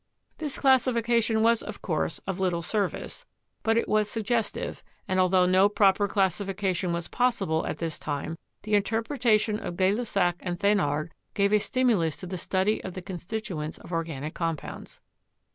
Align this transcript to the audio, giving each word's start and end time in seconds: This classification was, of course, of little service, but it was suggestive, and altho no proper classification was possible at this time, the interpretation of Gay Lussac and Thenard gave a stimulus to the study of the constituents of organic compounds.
This 0.39 0.57
classification 0.57 1.43
was, 1.43 1.61
of 1.61 1.83
course, 1.83 2.17
of 2.25 2.39
little 2.39 2.63
service, 2.63 3.27
but 3.61 3.77
it 3.77 3.87
was 3.87 4.09
suggestive, 4.09 4.81
and 5.07 5.19
altho 5.19 5.45
no 5.45 5.69
proper 5.69 6.07
classification 6.07 6.91
was 6.91 7.07
possible 7.07 7.67
at 7.67 7.77
this 7.77 7.99
time, 7.99 8.39
the 8.63 8.73
interpretation 8.73 9.59
of 9.59 9.77
Gay 9.77 9.93
Lussac 9.93 10.37
and 10.39 10.59
Thenard 10.59 11.11
gave 11.35 11.53
a 11.53 11.59
stimulus 11.59 12.17
to 12.17 12.25
the 12.25 12.39
study 12.39 12.83
of 12.83 12.95
the 12.95 13.03
constituents 13.03 13.77
of 13.77 13.91
organic 13.93 14.33
compounds. 14.33 15.01